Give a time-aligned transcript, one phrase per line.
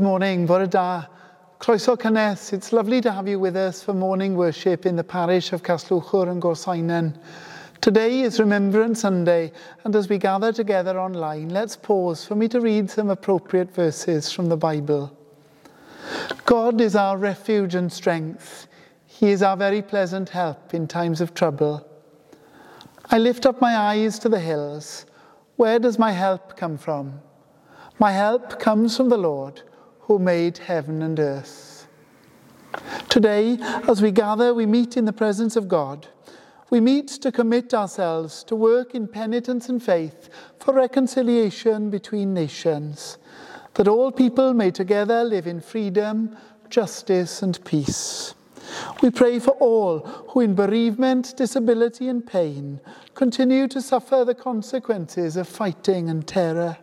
[0.00, 1.04] Good morning, bore da.
[1.58, 2.54] Croeso cynnes.
[2.54, 6.30] It's lovely to have you with us for morning worship in the parish of Casllwchwr
[6.30, 7.18] and Gorseinon.
[7.82, 9.52] Today is Remembrance Sunday,
[9.84, 14.32] and as we gather together online, let's pause for me to read some appropriate verses
[14.32, 15.14] from the Bible.
[16.46, 18.68] God is our refuge and strength.
[19.04, 21.86] He is our very pleasant help in times of trouble.
[23.10, 25.04] I lift up my eyes to the hills.
[25.56, 27.20] Where does my help come from?
[27.98, 29.60] My help comes from the Lord
[30.10, 31.86] who made heaven and earth.
[33.08, 36.08] Today, as we gather, we meet in the presence of God.
[36.68, 40.28] We meet to commit ourselves to work in penitence and faith
[40.58, 43.18] for reconciliation between nations,
[43.74, 46.36] that all people may together live in freedom,
[46.68, 48.34] justice, and peace.
[49.02, 52.80] We pray for all who, in bereavement, disability, and pain,
[53.14, 56.78] continue to suffer the consequences of fighting and terror.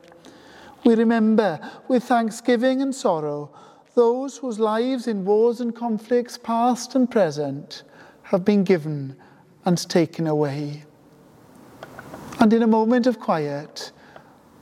[0.87, 3.51] We remember with thanksgiving and sorrow
[3.93, 7.83] those whose lives in wars and conflicts, past and present,
[8.23, 9.17] have been given
[9.65, 10.85] and taken away.
[12.39, 13.91] And in a moment of quiet,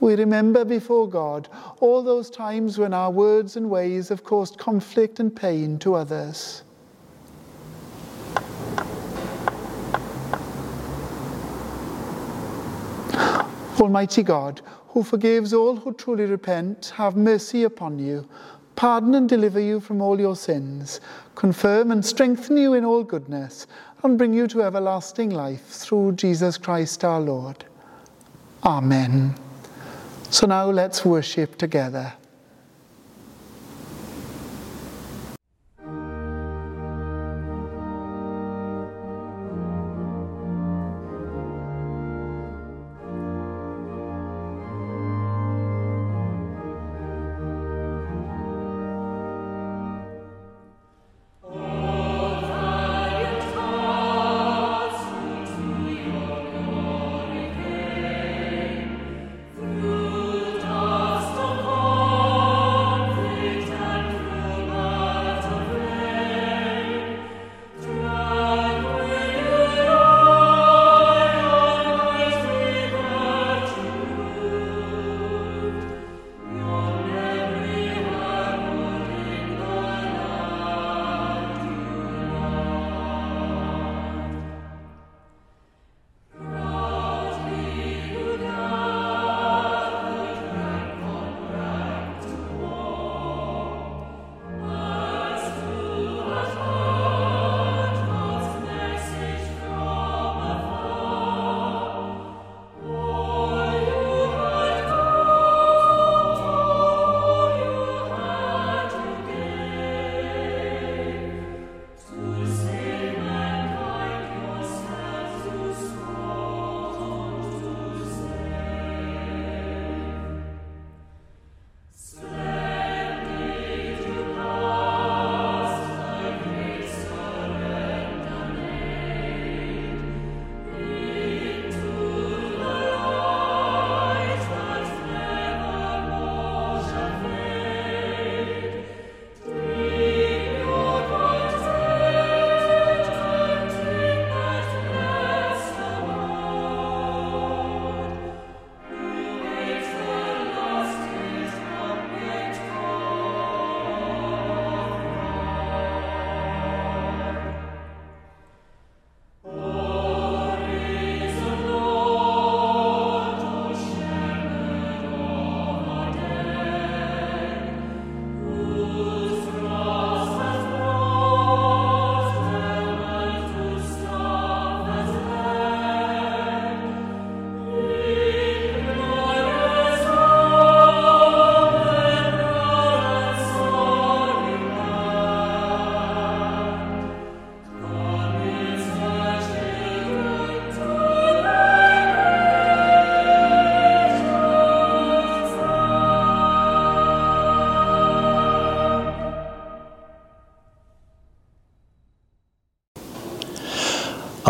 [0.00, 5.20] we remember before God all those times when our words and ways have caused conflict
[5.20, 6.64] and pain to others.
[13.78, 14.60] Almighty God,
[14.96, 18.26] who forgives all who truly repent, have mercy upon you,
[18.76, 21.02] pardon and deliver you from all your sins,
[21.34, 23.66] confirm and strengthen you in all goodness,
[24.02, 27.66] and bring you to everlasting life through Jesus Christ our Lord.
[28.64, 29.34] Amen.
[30.30, 32.14] So now let's worship together.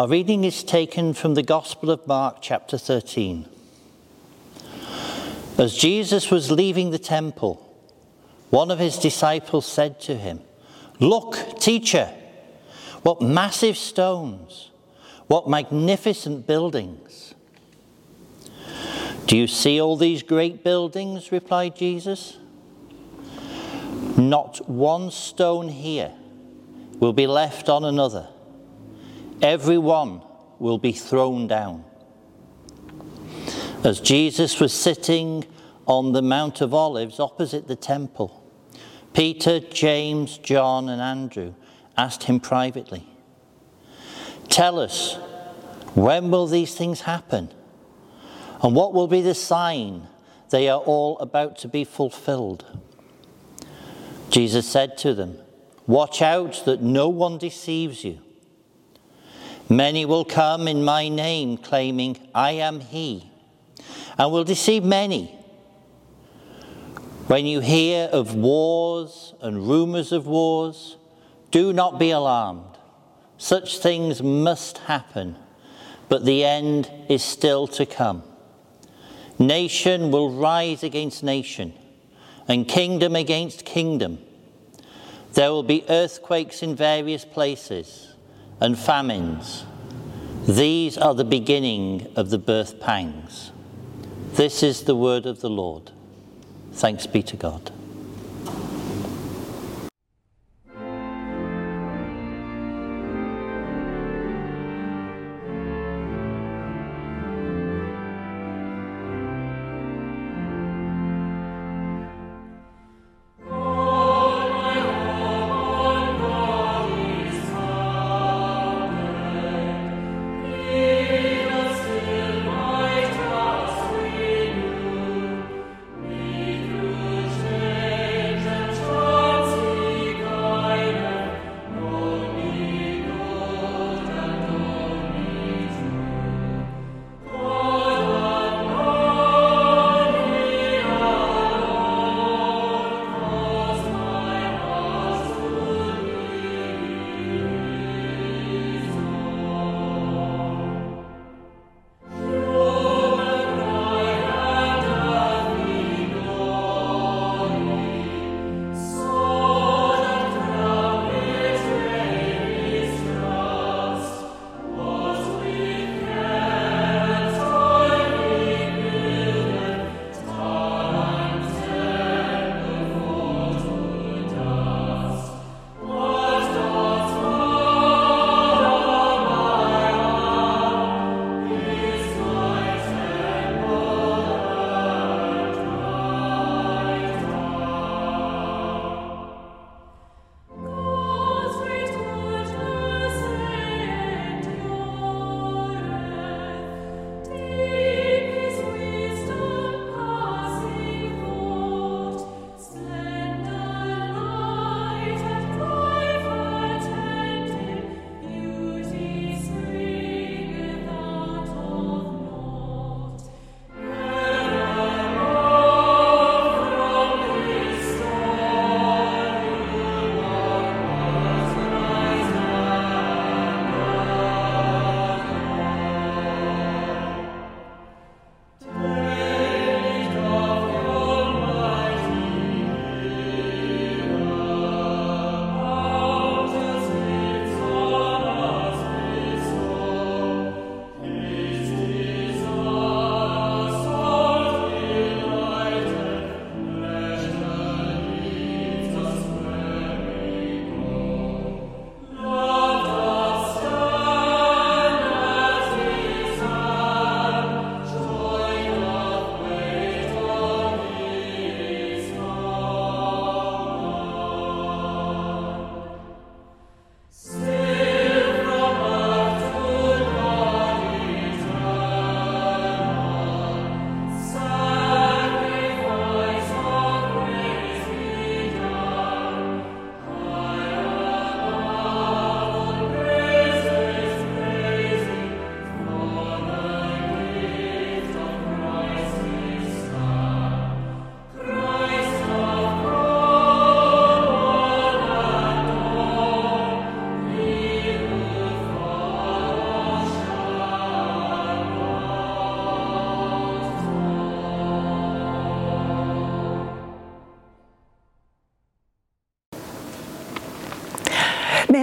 [0.06, 3.44] Our reading is taken from the Gospel of Mark, chapter 13.
[5.58, 7.56] As Jesus was leaving the temple,
[8.50, 10.42] one of his disciples said to him,
[11.00, 12.14] Look, teacher,
[13.02, 14.70] what massive stones,
[15.26, 17.34] what magnificent buildings.
[19.26, 21.32] Do you see all these great buildings?
[21.32, 22.36] replied Jesus.
[24.16, 26.12] Not one stone here
[27.00, 28.28] will be left on another.
[29.42, 30.22] Every one
[30.58, 31.84] will be thrown down.
[33.84, 35.44] As Jesus was sitting
[35.86, 38.42] on the Mount of Olives opposite the temple,
[39.12, 41.54] Peter, James, John, and Andrew
[41.96, 43.06] asked him privately,
[44.48, 45.16] Tell us,
[45.94, 47.50] when will these things happen?
[48.62, 50.08] And what will be the sign
[50.50, 52.64] they are all about to be fulfilled?
[54.30, 55.38] Jesus said to them,
[55.86, 58.20] Watch out that no one deceives you.
[59.68, 63.30] Many will come in my name, claiming, I am he,
[64.16, 65.26] and will deceive many.
[67.26, 70.96] When you hear of wars and rumors of wars,
[71.50, 72.78] do not be alarmed.
[73.38, 75.36] Such things must happen,
[76.08, 78.22] but the end is still to come.
[79.36, 81.74] Nation will rise against nation,
[82.46, 84.18] and kingdom against kingdom.
[85.32, 88.05] There will be earthquakes in various places
[88.60, 89.64] and famines.
[90.46, 93.50] These are the beginning of the birth pangs.
[94.34, 95.90] This is the word of the Lord.
[96.72, 97.72] Thanks be to God.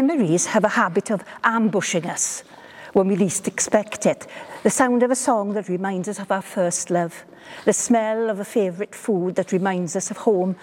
[0.03, 2.43] Memories have a habit of ambushing us
[2.91, 4.27] when we least expect it.
[4.63, 7.23] The sound of a song that reminds us of our first love,
[7.63, 10.57] the smell of a favourite food that reminds us of home,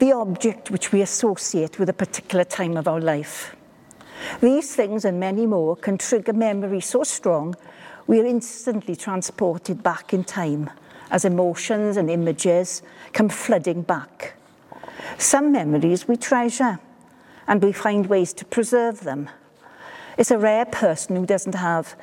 [0.00, 3.54] the object which we associate with a particular time of our life.
[4.40, 7.54] These things and many more can trigger memories so strong
[8.08, 10.68] we are instantly transported back in time
[11.12, 14.34] as emotions and images come flooding back.
[15.16, 16.80] Some memories we treasure
[17.46, 19.28] and we find ways to preserve them.
[20.16, 21.96] It's a rare person who doesn't have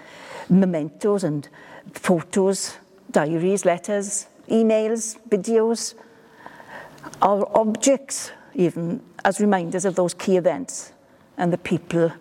[0.49, 1.47] mementos and
[1.93, 2.77] photos,
[3.09, 5.95] diaries, letters, emails, videos,
[7.21, 10.93] or objects, even as reminders of those key events
[11.37, 12.11] and the people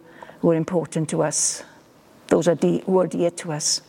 [0.41, 1.65] who are important to us,
[2.29, 3.83] those are de- who are dear to us.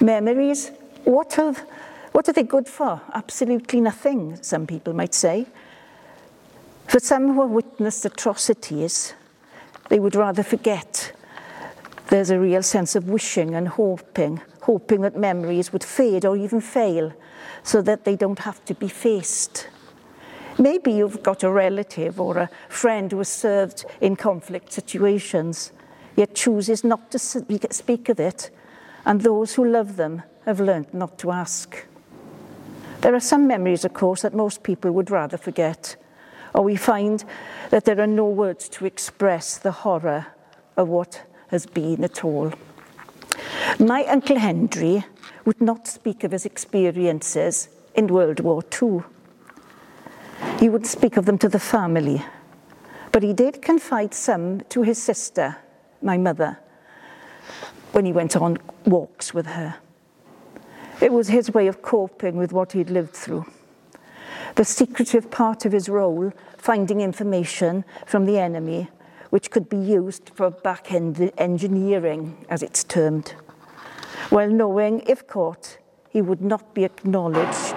[0.00, 0.70] Memories,
[1.04, 1.64] what, have,
[2.12, 3.00] what are they good for?
[3.14, 5.46] Absolutely nothing, some people might say.
[6.88, 9.12] For some who have witnessed atrocities,
[9.90, 11.12] they would rather forget.
[12.08, 16.62] There's a real sense of wishing and hoping, hoping that memories would fade or even
[16.62, 17.12] fail
[17.62, 19.68] so that they don't have to be faced.
[20.58, 25.72] Maybe you've got a relative or a friend who has served in conflict situations,
[26.16, 28.50] yet chooses not to speak of it,
[29.04, 31.84] and those who love them have learnt not to ask.
[33.02, 35.96] There are some memories, of course, that most people would rather forget,
[36.54, 37.24] or we find
[37.70, 40.26] that there are no words to express the horror
[40.76, 42.52] of what has been at all.
[43.78, 45.04] My Uncle Henry
[45.44, 49.02] would not speak of his experiences in World War II.
[50.58, 52.24] He would speak of them to the family,
[53.12, 55.56] but he did confide some to his sister,
[56.02, 56.58] my mother,
[57.92, 59.76] when he went on walks with her.
[61.00, 63.46] It was his way of coping with what he'd lived through.
[64.54, 68.88] The secretive part of his role, finding information from the enemy,
[69.30, 73.34] which could be used for back end engineering, as it's termed,
[74.30, 75.78] while knowing, if caught,
[76.10, 77.76] he would not be acknowledged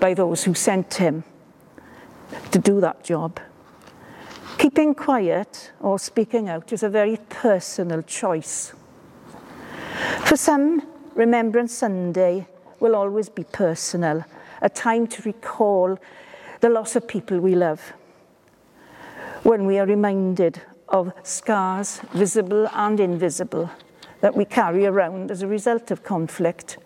[0.00, 1.24] by those who sent him
[2.50, 3.38] to do that job.
[4.58, 8.72] Keeping quiet or speaking out is a very personal choice.
[10.24, 10.82] For some,
[11.14, 12.46] Remembrance Sunday
[12.80, 14.24] will always be personal,
[14.62, 15.98] a time to recall
[16.60, 17.92] the loss of people we love.
[19.42, 23.70] When we are reminded of scars, visible and invisible,
[24.20, 26.78] that we carry around as a result of conflict,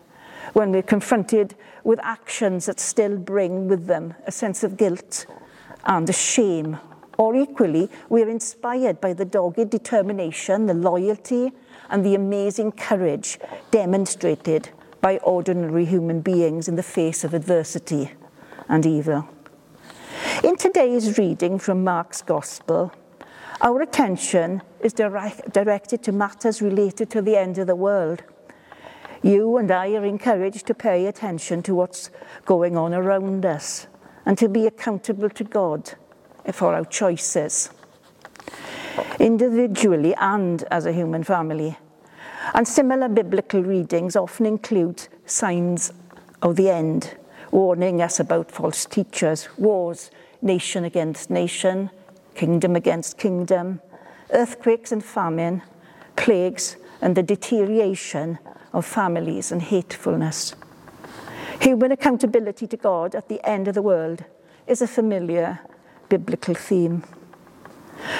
[0.53, 5.27] when we're confronted with actions that still bring with them a sense of guilt
[5.85, 6.79] and a shame.
[7.19, 11.53] Or equally, we're inspired by the dogged determination, the loyalty,
[11.91, 13.39] and the amazing courage
[13.71, 18.13] demonstrated by ordinary human beings in the face of adversity
[18.69, 19.29] and evil.
[20.45, 22.93] In today's reading from Mark's Gospel,
[23.61, 28.23] our attention is direct, directed to matters related to the end of the world.
[29.23, 32.11] You and I are encouraged to pay attention to what's
[32.47, 33.87] going on around us
[34.25, 35.93] and to be accountable to God
[36.53, 37.71] for our choices,
[39.19, 41.77] individually and as a human family.
[42.55, 45.93] And similar biblical readings often include signs
[46.43, 47.17] of the end,
[47.51, 50.11] warning us about false teachers, wars,
[50.43, 51.91] nation against nation,
[52.35, 53.81] kingdom against kingdom,
[54.33, 55.63] earthquakes and famine,
[56.17, 58.39] plagues and the deterioration
[58.73, 60.55] of families and hatefulness.
[61.61, 64.25] Human accountability to God at the end of the world
[64.67, 65.61] is a familiar
[66.09, 67.05] biblical theme.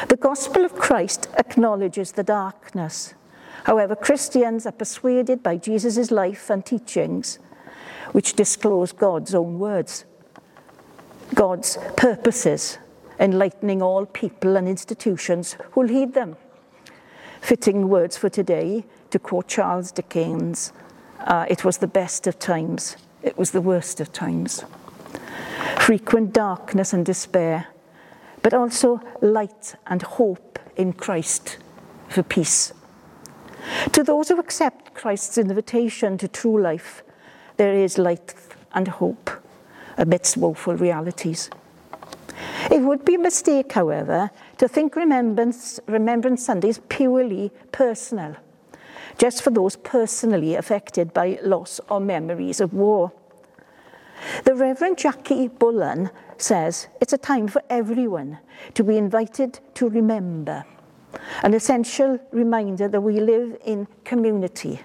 [0.09, 3.15] The gospel of Christ acknowledges the darkness
[3.65, 7.39] However, Christians are persuaded by Jesus' life and teachings,
[8.13, 10.05] which disclose God's own words,
[11.35, 12.79] God's purposes,
[13.19, 16.37] enlightening all people and institutions who'll heed them.
[17.41, 20.73] Fitting words for today, to quote Charles Dickens,
[21.21, 24.65] uh, it was the best of times, it was the worst of times.
[25.79, 27.67] Frequent darkness and despair,
[28.43, 31.59] but also light and hope in Christ
[32.09, 32.73] for peace.
[33.93, 37.03] To those who accept Christ's invitation to true life,
[37.57, 38.35] there is light
[38.73, 39.31] and hope
[39.97, 41.51] amidst woeful realities.
[42.71, 48.37] It would be a mistake, however, to think Remembrance, Remembrance Sunday is purely personal,
[49.19, 53.13] just for those personally affected by loss or memories of war.
[54.45, 58.39] The Reverend Jackie Bullen says it's a time for everyone
[58.75, 60.65] to be invited to remember,
[61.43, 64.81] an essential reminder that we live in community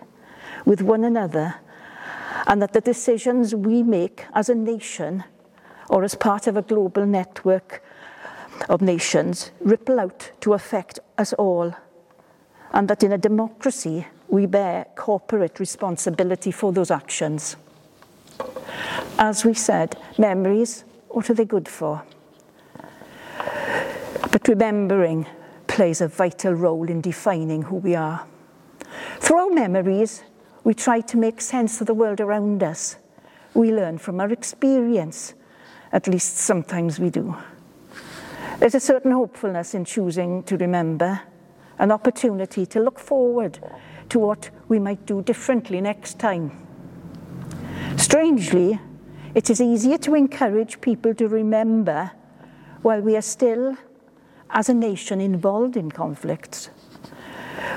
[0.66, 1.56] with one another
[2.48, 5.24] and that the decisions we make as a nation
[5.90, 7.84] or as part of a global network
[8.70, 11.74] of nations ripple out to affect us all,
[12.72, 17.56] and that in a democracy we bear corporate responsibility for those actions.
[19.18, 20.84] As we said, memories
[21.16, 22.04] What are they good for?
[24.32, 25.26] But remembering
[25.76, 28.26] plays a vital role in defining who we are.
[29.20, 30.24] Through our memories,
[30.64, 32.96] we try to make sense of the world around us.
[33.54, 35.34] We learn from our experience.
[35.92, 37.36] At least sometimes we do.
[38.60, 41.20] There's a certain hopefulness in choosing to remember,
[41.78, 43.60] an opportunity to look forward
[44.08, 46.52] to what we might do differently next time.
[47.98, 48.80] Strangely,
[49.34, 52.12] it is easier to encourage people to remember
[52.82, 53.76] while we are still,
[54.50, 56.68] as a nation, involved in conflicts.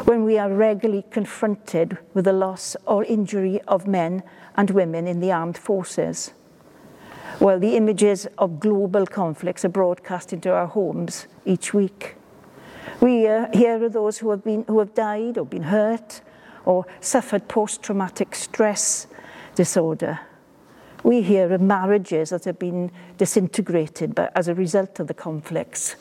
[0.04, 4.22] When we are regularly confronted with the loss or injury of men
[4.56, 6.32] and women in the armed forces,
[7.38, 12.16] while the images of global conflicts are broadcast into our homes each week.
[13.00, 16.20] We uh, hear of those who have, been, who have died or been hurt
[16.64, 19.06] or suffered post traumatic stress
[19.54, 20.20] disorder
[21.04, 25.96] we hear of marriages that have been disintegrated by, as a result of the conflicts,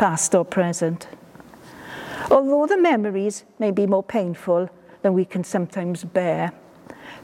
[0.00, 1.06] past or present.
[2.30, 4.70] Although the memories may be more painful
[5.02, 6.52] than we can sometimes bear,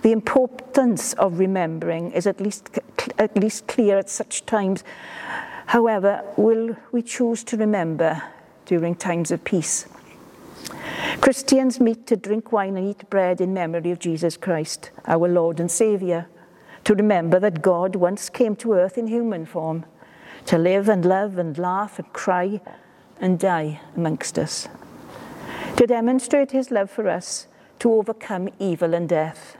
[0.03, 2.79] the importance of remembering is at least,
[3.19, 4.85] at least clear at such times.
[5.69, 8.23] However, will we choose to remember
[8.67, 9.87] during times of peace?
[11.23, 15.61] Christians meet to drink wine and eat bread in memory of Jesus Christ, our Lord
[15.61, 16.27] and Saviour
[16.87, 19.85] to remember that God once came to earth in human form
[20.46, 22.61] to live and love and laugh and cry
[23.20, 24.68] and die amongst us,
[25.76, 27.46] to demonstrate his love for us
[27.78, 29.56] to overcome evil and death.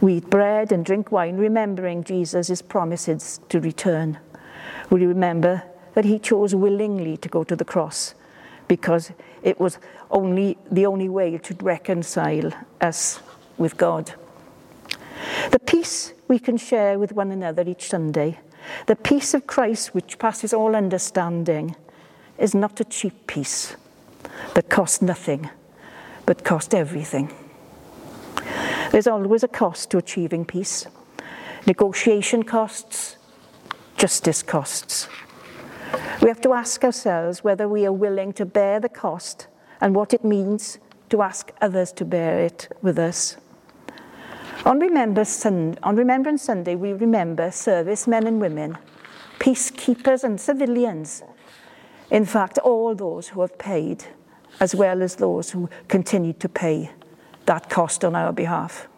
[0.00, 4.18] We eat bread and drink wine, remembering Jesus' promises to return.
[4.90, 5.62] We remember
[5.94, 8.14] that he chose willingly to go to the cross
[8.66, 9.78] because it was
[10.10, 13.20] only the only way to reconcile us
[13.56, 14.12] with God.
[15.50, 18.38] The peace we can share with one another each Sunday,
[18.86, 21.76] the peace of Christ which passes all understanding,
[22.38, 23.76] is not a cheap peace
[24.54, 25.50] that costs nothing,
[26.26, 27.32] but costs everything.
[28.92, 30.86] There's always a cost to achieving peace.
[31.66, 33.16] Negotiation costs,
[33.96, 35.08] justice costs.
[36.22, 39.46] We have to ask ourselves whether we are willing to bear the cost
[39.80, 40.78] and what it means
[41.10, 43.36] to ask others to bear it with us.
[44.64, 48.76] On, remember sun, on Remembrance Sunday, we remember servicemen and women,
[49.38, 51.22] peacekeepers and civilians.
[52.10, 54.04] In fact, all those who have paid,
[54.60, 56.90] as well as those who continue to pay
[57.46, 58.88] that cost on our behalf.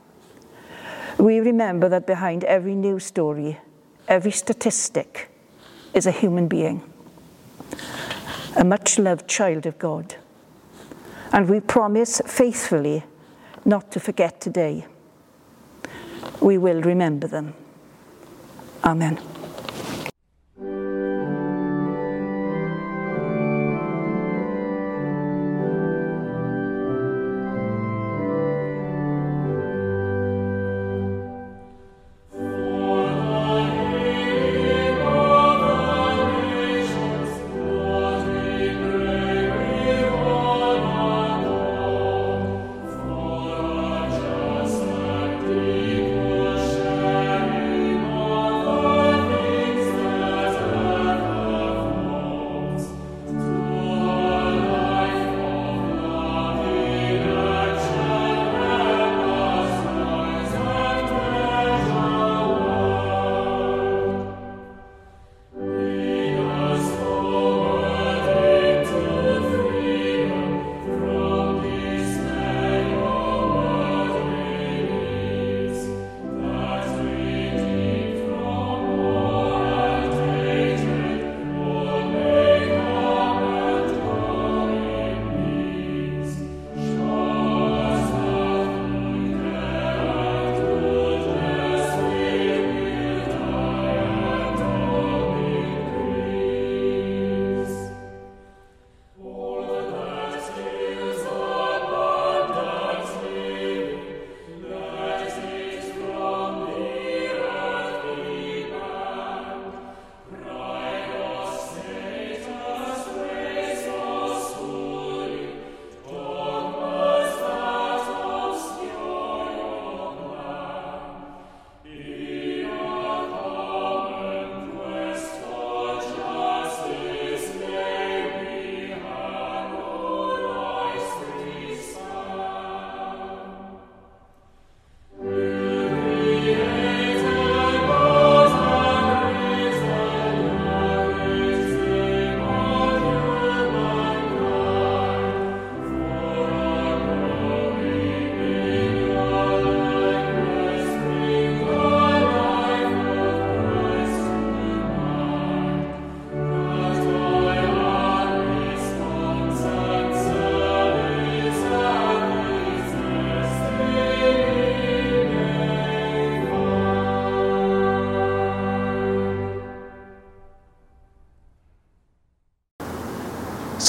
[1.19, 3.59] We remember that behind every news story,
[4.09, 5.31] every statistic,
[5.93, 6.83] is a human being,
[8.57, 10.17] a much loved child of God.
[11.33, 13.05] And we promise faithfully
[13.65, 14.87] not to forget today
[16.41, 17.55] we will remember them.
[18.85, 19.19] Amen.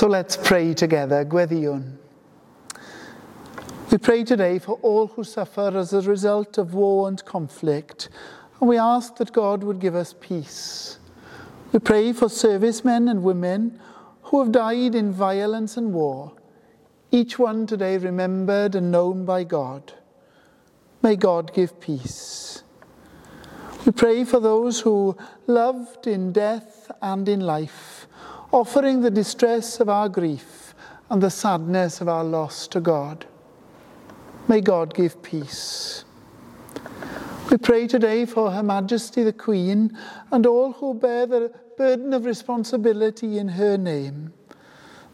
[0.01, 1.97] So let's pray together, Gweddiwn.
[3.91, 8.09] We pray today for all who suffer as a result of war and conflict,
[8.59, 10.97] and we ask that God would give us peace.
[11.71, 13.79] We pray for servicemen and women
[14.23, 16.31] who have died in violence and war,
[17.11, 19.93] each one today remembered and known by God.
[21.03, 22.63] May God give peace.
[23.85, 27.90] We pray for those who loved in death and in life,
[28.51, 30.73] offering the distress of our grief
[31.09, 33.25] and the sadness of our loss to God.
[34.47, 36.05] May God give peace.
[37.49, 39.97] We pray today for Her Majesty the Queen
[40.31, 44.33] and all who bear the burden of responsibility in her name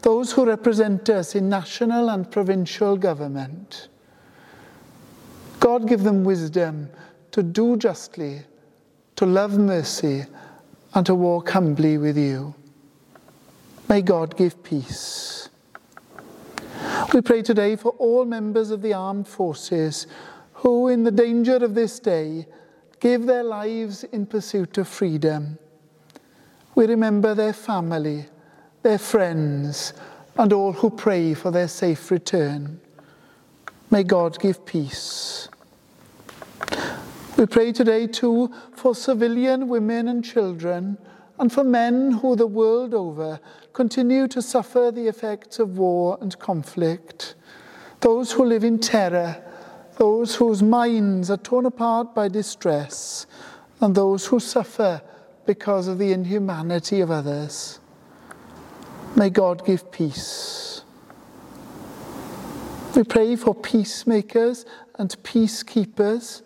[0.02, 3.88] those who represent us in national and provincial government.
[5.60, 6.88] God give them wisdom
[7.32, 8.42] to do justly,
[9.16, 10.24] to love mercy,
[10.94, 12.54] and to walk humbly with you.
[13.88, 15.48] May God give peace.
[17.12, 20.06] We pray today for all members of the armed forces
[20.52, 22.46] who, in the danger of this day,
[23.00, 25.58] give their lives in pursuit of freedom.
[26.74, 28.26] We remember their family
[28.82, 29.92] their friends,
[30.36, 32.80] and all who pray for their safe return.
[33.90, 35.48] May God give peace.
[37.36, 40.98] We pray today too for civilian women and children
[41.38, 43.38] and for men who the world over
[43.78, 47.36] continue to suffer the effects of war and conflict.
[48.00, 49.40] Those who live in terror,
[49.98, 53.28] those whose minds are torn apart by distress,
[53.80, 55.00] and those who suffer
[55.46, 57.78] because of the inhumanity of others.
[59.14, 60.82] May God give peace.
[62.96, 66.42] We pray for peacemakers and peacekeepers,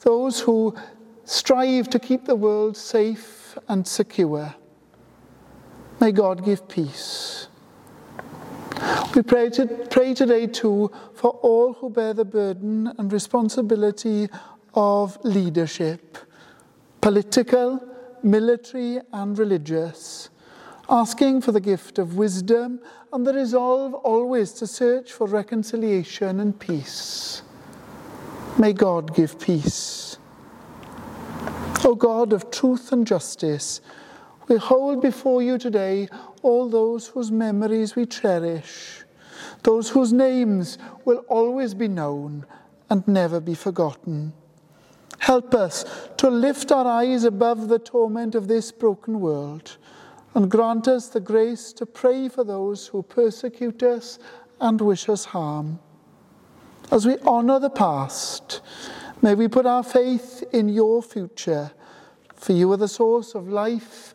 [0.00, 0.74] those who
[1.24, 4.56] strive to keep the world safe and secure.
[6.02, 7.46] May God give peace.
[9.14, 14.28] We pray, to, pray today too for all who bear the burden and responsibility
[14.74, 16.18] of leadership,
[17.00, 17.80] political,
[18.20, 20.28] military, and religious
[20.90, 22.80] asking for the gift of wisdom
[23.12, 27.42] and the resolve always to search for reconciliation and peace.
[28.58, 30.18] May God give peace.
[31.84, 33.80] O God of truth and justice,
[34.52, 36.06] we hold before you today
[36.42, 39.02] all those whose memories we cherish,
[39.62, 42.44] those whose names will always be known
[42.90, 44.30] and never be forgotten.
[45.20, 45.86] Help us
[46.18, 49.78] to lift our eyes above the torment of this broken world
[50.34, 54.18] and grant us the grace to pray for those who persecute us
[54.60, 55.78] and wish us harm.
[56.90, 58.60] As we honour the past,
[59.22, 61.72] may we put our faith in your future,
[62.34, 64.14] for you are the source of life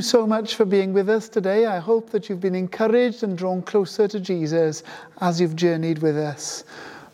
[0.00, 1.66] So much for being with us today.
[1.66, 4.82] I hope that you've been encouraged and drawn closer to Jesus
[5.20, 6.64] as you've journeyed with us.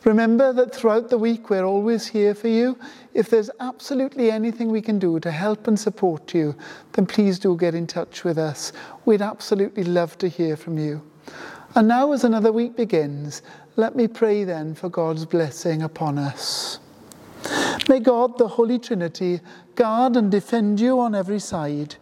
[0.05, 2.79] Remember that throughout the week we're always here for you.
[3.13, 6.55] If there's absolutely anything we can do to help and support you,
[6.93, 8.73] then please do get in touch with us.
[9.05, 11.03] We'd absolutely love to hear from you.
[11.75, 13.43] And now, as another week begins,
[13.75, 16.79] let me pray then for God's blessing upon us.
[17.89, 19.41] May God, the Holy Trinity,
[19.75, 21.97] guard and defend you on every side.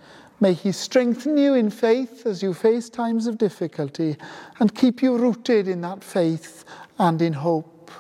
[0.45, 4.19] May He strengthen you in faith as you face times of difficulty
[4.61, 6.67] and keep you rooted in that faith
[6.99, 7.91] and in hope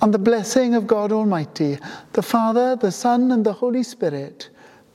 [0.00, 1.78] and the blessing of God Almighty,
[2.14, 4.48] the Father, the Son, and the Holy Spirit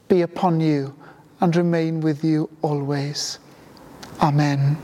[0.10, 0.94] be upon you
[1.40, 3.40] and remain with you always.
[4.22, 4.78] Amen.